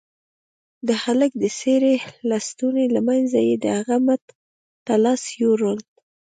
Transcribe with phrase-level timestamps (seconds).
[0.87, 1.95] د هلك د څيرې
[2.29, 4.23] لستوڼي له منځه يې د هغه مټ
[4.85, 5.77] ته لاس يووړ.